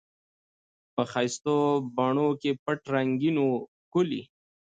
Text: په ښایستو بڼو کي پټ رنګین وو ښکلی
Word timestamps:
په 0.93 1.03
ښایستو 1.11 1.55
بڼو 1.95 2.27
کي 2.41 2.51
پټ 2.63 2.79
رنګین 2.93 3.35
وو 3.41 3.53
ښکلی 3.81 4.21